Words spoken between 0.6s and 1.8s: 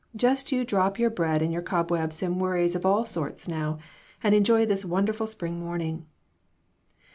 drop your bread and your